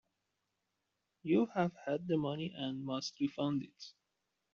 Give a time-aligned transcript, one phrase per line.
[1.21, 3.93] You have had the money and must refund it.